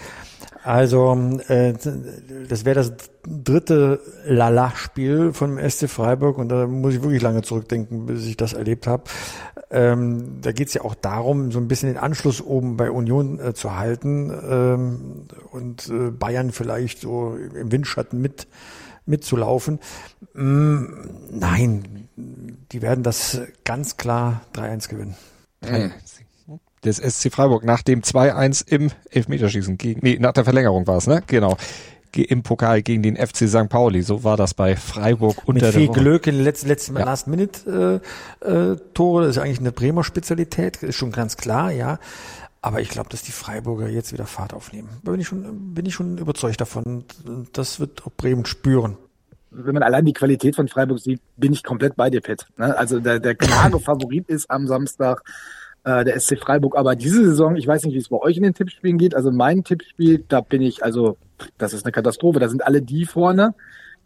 [0.65, 1.15] Also,
[1.48, 1.74] äh,
[2.50, 2.93] das wäre das
[3.24, 8.54] dritte Lala-Spiel vom SC Freiburg und da muss ich wirklich lange zurückdenken, bis ich das
[8.54, 9.04] erlebt habe.
[9.69, 13.39] Ähm, da geht es ja auch darum, so ein bisschen den Anschluss oben bei Union
[13.39, 18.48] äh, zu halten ähm, und äh, Bayern vielleicht so im Windschatten mit
[19.06, 19.80] mitzulaufen.
[20.34, 20.86] Mm,
[21.30, 22.08] nein,
[22.71, 25.15] die werden das ganz klar 3-1 gewinnen.
[25.69, 25.91] Mhm
[26.86, 31.08] des SC Freiburg nach dem 2-1 im Elfmeterschießen gegen, nee, nach der Verlängerung war es,
[31.08, 31.23] ne?
[31.28, 31.58] Genau.
[32.15, 33.67] Im Pokal gegen den FC St.
[33.67, 34.01] Pauli.
[34.01, 37.04] So war das bei Freiburg unter Mit viel Glück in den letzten, letzten ja.
[37.04, 38.01] Last-Minute
[38.41, 38.78] äh, äh.
[38.95, 41.99] Das ist eigentlich eine Bremer Spezialität, ist schon ganz klar, ja.
[42.62, 44.88] Aber ich glaube, dass die Freiburger jetzt wieder Fahrt aufnehmen.
[45.04, 47.04] Da bin ich schon, bin ich schon überzeugt davon.
[47.51, 48.97] Das wird auch Bremen spüren
[49.63, 52.45] wenn man allein die Qualität von Freiburg sieht, bin ich komplett bei dir, Pitt.
[52.57, 52.77] Ne?
[52.77, 55.23] Also der, der klare Favorit ist am Samstag
[55.83, 56.77] äh, der SC Freiburg.
[56.77, 59.15] Aber diese Saison, ich weiß nicht, wie es bei euch in den Tippspielen geht.
[59.15, 61.17] Also mein Tippspiel, da bin ich, also
[61.57, 62.39] das ist eine Katastrophe.
[62.39, 63.55] Da sind alle die vorne,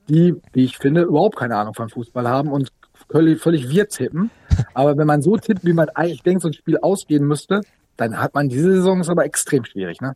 [0.07, 2.69] die, wie ich finde, überhaupt keine Ahnung von Fußball haben und
[3.09, 4.29] völlig, völlig wir tippen.
[4.73, 7.61] Aber wenn man so tippt, wie man eigentlich denkt, so ein Spiel ausgehen müsste,
[7.97, 10.15] dann hat man diese Saison ist aber extrem schwierig, ne?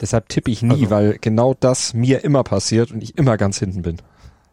[0.00, 3.58] Deshalb tippe ich nie, Also- weil genau das mir immer passiert und ich immer ganz
[3.58, 3.96] hinten bin.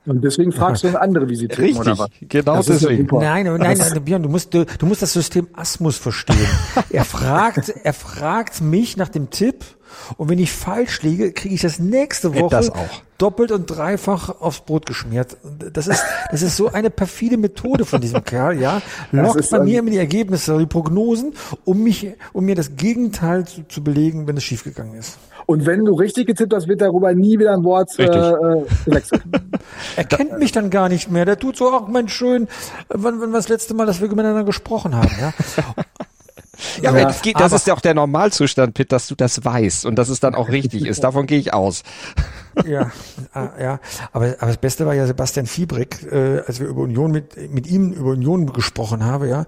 [0.06, 2.10] Und deswegen fragst du andere, wie sie tippen, oder was?
[2.22, 3.08] genau Das ja deswegen.
[3.12, 6.38] Nein, nein, nein, Björn, du musst, du, du musst das System Asmus verstehen.
[6.89, 9.63] er fragt, er fragt mich nach dem Tipp
[10.17, 13.02] und wenn ich falsch liege, kriege ich das nächste Woche Das auch.
[13.22, 15.38] Doppelt und dreifach aufs Brot geschmiert.
[15.74, 18.82] Das ist, das ist so eine perfide Methode von diesem Kerl, ja.
[19.12, 23.68] Lockt bei mir immer die Ergebnisse, die Prognosen, um mich, um mir das Gegenteil zu,
[23.68, 25.20] zu belegen, wenn es schiefgegangen ist.
[25.46, 29.24] Und wenn du richtig getippt hast, wird darüber nie wieder ein Wort äh, äh, gewechselt.
[29.96, 31.26] Er kennt mich dann gar nicht mehr.
[31.26, 32.48] Der tut so, ach Mensch, schön,
[32.88, 35.34] wann, wann war das letzte Mal, dass wir miteinander gesprochen haben, ja.
[36.82, 39.44] Ja, aber das, geht, das aber- ist ja auch der Normalzustand, Pitt, dass du das
[39.44, 41.04] weißt und dass es dann auch richtig ist.
[41.04, 41.84] Davon gehe ich aus.
[42.68, 42.92] Ja,
[43.34, 43.80] ah, ja.
[44.12, 47.68] Aber, aber das Beste war ja Sebastian Fiebrick, äh, als wir über Union mit, mit
[47.68, 49.46] ihm über Union gesprochen haben, ja,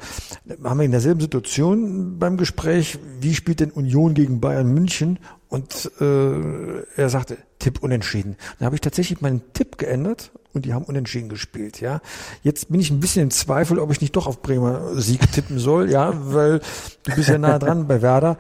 [0.64, 5.20] haben wir in derselben Situation beim Gespräch, wie spielt denn Union gegen Bayern München?
[5.50, 8.36] Und äh, er sagte, Tipp unentschieden.
[8.60, 12.02] Dann habe ich tatsächlich meinen Tipp geändert und die haben unentschieden gespielt, ja.
[12.44, 15.60] Jetzt bin ich ein bisschen im Zweifel, ob ich nicht doch auf Bremer Sieg tippen
[15.60, 16.60] soll, ja, weil
[17.04, 18.38] du bist ja nah dran bei Werder.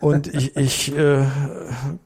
[0.00, 1.24] Und ich, ich äh,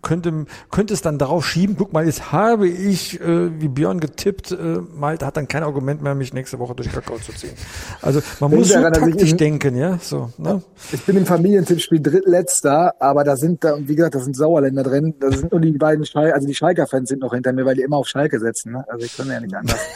[0.03, 4.53] könnte, könnte es dann darauf schieben, guck mal, jetzt habe ich, äh, wie Björn getippt,
[4.53, 7.55] äh, Malte hat dann kein Argument mehr, mich nächste Woche durch Kakao zu ziehen.
[8.01, 10.63] Also man muss so dass ich taktisch denken, ja, so, ne?
[10.93, 15.15] Ich bin im Familientippspiel drittletzter, aber da sind da, wie gesagt, da sind Sauerländer drin.
[15.19, 17.81] Da sind nur die beiden Schalke, also die Schalker-Fans sind noch hinter mir, weil die
[17.81, 18.73] immer auf Schalke setzen.
[18.73, 18.85] Ne?
[18.87, 19.81] Also ich kann ja nicht anders.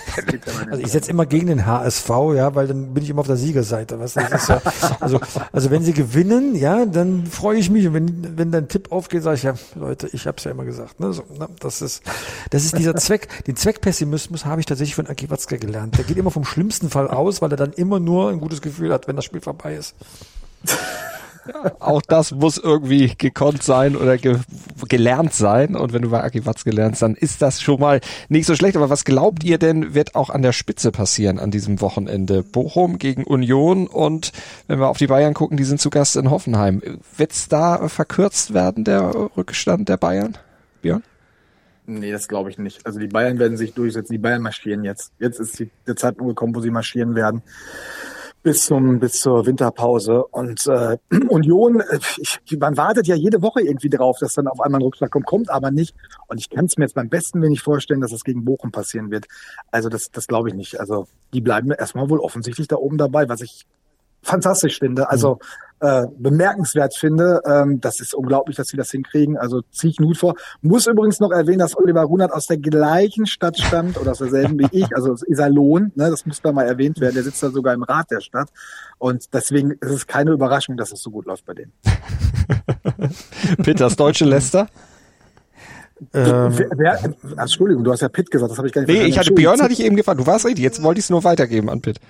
[0.70, 3.36] Also ich setze immer gegen den HSV, ja, weil dann bin ich immer auf der
[3.36, 3.98] Siegerseite.
[3.98, 4.62] Was das ist ja,
[5.00, 5.20] also,
[5.52, 7.86] also wenn sie gewinnen, ja, dann freue ich mich.
[7.86, 10.64] Und wenn, wenn dein Tipp aufgeht, sage ich ja, Leute, ich habe es ja immer
[10.64, 11.00] gesagt.
[11.00, 12.02] Ne, so, ne, das ist,
[12.50, 13.28] das ist dieser Zweck.
[13.46, 15.98] Den Zweckpessimismus habe ich tatsächlich von Aki Watzke gelernt.
[15.98, 18.92] Der geht immer vom schlimmsten Fall aus, weil er dann immer nur ein gutes Gefühl
[18.92, 19.94] hat, wenn das Spiel vorbei ist.
[21.78, 24.38] Auch das muss irgendwie gekonnt sein oder ge
[24.88, 25.76] gelernt sein.
[25.76, 28.76] Und wenn du bei Aki Watz gelernst, dann ist das schon mal nicht so schlecht.
[28.76, 32.42] Aber was glaubt ihr denn, wird auch an der Spitze passieren an diesem Wochenende?
[32.42, 34.32] Bochum gegen Union und
[34.66, 36.82] wenn wir auf die Bayern gucken, die sind zu Gast in Hoffenheim.
[37.16, 40.36] Wird's da verkürzt werden, der Rückstand der Bayern?
[40.82, 41.02] Björn?
[41.86, 42.86] Nee, das glaube ich nicht.
[42.86, 44.12] Also die Bayern werden sich durchsetzen.
[44.12, 45.12] Die Bayern marschieren jetzt.
[45.18, 47.42] Jetzt ist die, der Zeitpunkt gekommen, wo sie marschieren werden.
[48.44, 53.62] Bis zum bis zur Winterpause und äh, Union, äh, ich, man wartet ja jede Woche
[53.62, 55.96] irgendwie drauf, dass dann auf einmal ein Rückschlag kommt, kommt aber nicht.
[56.28, 59.10] Und ich kann es mir jetzt beim besten wenig vorstellen, dass das gegen Bochum passieren
[59.10, 59.26] wird.
[59.70, 60.78] Also das, das glaube ich nicht.
[60.78, 63.66] Also die bleiben erstmal wohl offensichtlich da oben dabei, was ich
[64.24, 65.10] fantastisch finde.
[65.10, 65.38] Also
[65.80, 67.42] äh, bemerkenswert finde.
[67.46, 69.36] Ähm, das ist unglaublich, dass sie das hinkriegen.
[69.36, 70.34] Also ziehe ich einen Hut vor.
[70.62, 74.58] Muss übrigens noch erwähnen, dass Oliver Runert aus der gleichen Stadt stammt oder aus derselben
[74.58, 75.92] wie ich, also aus Iserlohn.
[75.94, 77.14] Ne, das muss da mal erwähnt werden.
[77.14, 78.48] Der sitzt da sogar im Rat der Stadt.
[78.98, 81.72] Und deswegen ist es keine Überraschung, dass es so gut läuft bei denen.
[83.62, 84.68] Peters deutsche Leicester?
[86.12, 89.04] Ähm, Wer, wer, Entschuldigung, du hast ja Pitt gesagt, das habe ich gar nicht Nee,
[89.04, 89.32] ich hatte.
[89.32, 90.18] Björn hatte ich eben gefragt.
[90.18, 90.62] Du warst richtig.
[90.62, 92.00] Jetzt wollte ich es nur weitergeben an Pitt.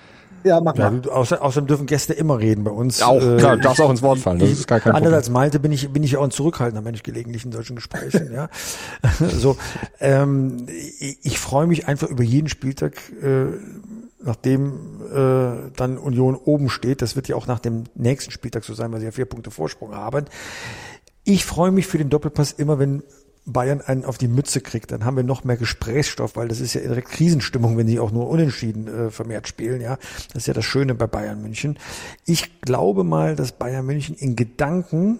[0.45, 1.01] Ja, mach ja, mal.
[1.01, 3.01] du, außer, außerdem dürfen Gäste immer reden bei uns.
[3.01, 4.37] Auch, Äh, klar, darfst auch ins Wort fallen.
[4.37, 5.17] Das ist gar kein Anders Problem.
[5.17, 8.31] als Malte bin ich, bin ich ja auch ein zurückhaltender Mensch gelegentlich in solchen Gesprächen,
[8.31, 8.49] ja.
[9.19, 9.57] so,
[9.99, 13.45] ähm, ich, ich freue mich einfach über jeden Spieltag, äh,
[14.23, 17.01] nachdem äh, dann Union oben steht.
[17.01, 19.49] Das wird ja auch nach dem nächsten Spieltag so sein, weil sie ja vier Punkte
[19.49, 20.25] Vorsprung haben.
[21.23, 23.01] Ich freue mich für den Doppelpass immer, wenn
[23.45, 26.73] Bayern einen auf die Mütze kriegt, dann haben wir noch mehr Gesprächsstoff, weil das ist
[26.73, 29.97] ja direkt Krisenstimmung, wenn sie auch nur unentschieden äh, vermehrt spielen, ja.
[30.33, 31.77] Das ist ja das Schöne bei Bayern München.
[32.25, 35.19] Ich glaube mal, dass Bayern München in Gedanken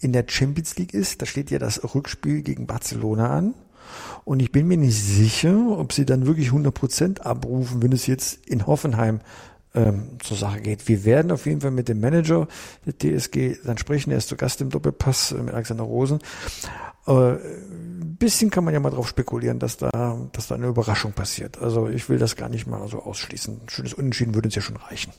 [0.00, 1.22] in der Champions League ist.
[1.22, 3.54] Da steht ja das Rückspiel gegen Barcelona an.
[4.24, 8.06] Und ich bin mir nicht sicher, ob sie dann wirklich 100 Prozent abrufen, wenn es
[8.06, 9.20] jetzt in Hoffenheim
[9.76, 10.88] ähm, zur Sache geht.
[10.88, 12.48] Wir werden auf jeden Fall mit dem Manager
[12.86, 14.10] der TSG dann sprechen.
[14.10, 16.18] Er ist zu Gast im Doppelpass äh, mit Alexander Rosen.
[17.06, 21.12] Äh, ein bisschen kann man ja mal drauf spekulieren, dass da, dass da eine Überraschung
[21.12, 21.58] passiert.
[21.58, 23.60] Also ich will das gar nicht mal so ausschließen.
[23.64, 25.12] Ein schönes Unentschieden würde uns ja schon reichen.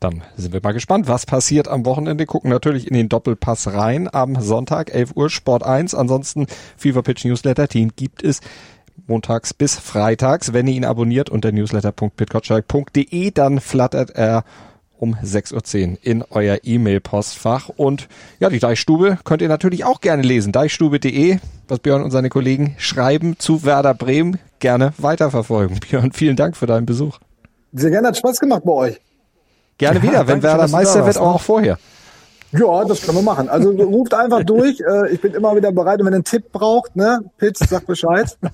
[0.00, 2.26] Dann sind wir mal gespannt, was passiert am Wochenende.
[2.26, 4.12] Gucken natürlich in den Doppelpass rein.
[4.12, 5.94] Am Sonntag, 11 Uhr, Sport 1.
[5.94, 8.40] Ansonsten Fever Pitch Newsletter Team gibt es
[9.12, 10.54] montags bis freitags.
[10.54, 14.44] Wenn ihr ihn abonniert unter newsletter.pitgotschalk.de, dann flattert er
[14.98, 17.68] um 6.10 Uhr in euer E-Mail-Postfach.
[17.68, 18.08] Und
[18.40, 20.52] ja, die Deichstube könnt ihr natürlich auch gerne lesen.
[20.52, 25.78] Deichstube.de, was Björn und seine Kollegen schreiben zu Werder Bremen, gerne weiterverfolgen.
[25.90, 27.18] Björn, vielen Dank für deinen Besuch.
[27.72, 29.00] Sehr gerne, hat Spaß gemacht bei euch.
[29.76, 31.22] Gerne Ja, wieder, wenn Werder Meister wird, ne?
[31.22, 31.78] auch vorher.
[32.52, 33.48] Ja, das können wir machen.
[33.48, 34.80] Also ruft einfach durch.
[34.80, 36.00] Äh, Ich bin immer wieder bereit.
[36.00, 38.36] Und wenn ihr einen Tipp braucht, ne, Pitt, sag Bescheid.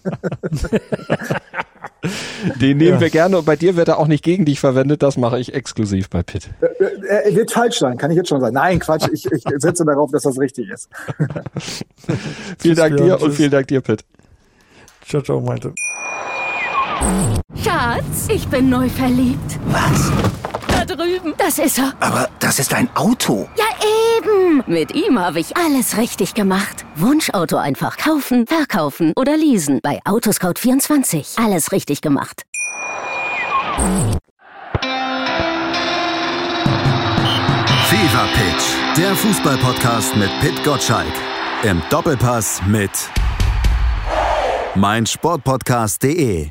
[2.60, 3.00] Den nehmen Ja.
[3.00, 5.52] wir gerne und bei dir wird er auch nicht gegen dich verwendet, das mache ich
[5.52, 6.48] exklusiv bei Pitt.
[7.08, 8.54] Er er wird falsch sein, kann ich jetzt schon sagen.
[8.54, 10.88] Nein, Quatsch, ich, ich setze darauf, dass das richtig ist.
[12.60, 14.04] Vielen Dank dir und vielen Dank dir, Pitt.
[15.06, 15.72] Ciao, ciao, meinte.
[17.56, 19.58] Schatz, ich bin neu verliebt.
[19.66, 20.12] Was?
[20.88, 21.34] Drüben.
[21.38, 21.92] Das ist er.
[22.00, 23.48] Aber das ist ein Auto.
[23.56, 23.64] Ja,
[24.16, 24.64] eben.
[24.66, 26.84] Mit ihm habe ich alles richtig gemacht.
[26.96, 29.80] Wunschauto einfach kaufen, verkaufen oder leasen.
[29.82, 31.42] Bei Autoscout24.
[31.44, 32.44] Alles richtig gemacht.
[37.88, 38.64] Fever Pitch,
[38.96, 41.12] der Fußballpodcast mit Pit Gottschalk.
[41.62, 42.90] Im Doppelpass mit
[44.74, 46.50] meinsportpodcast.de.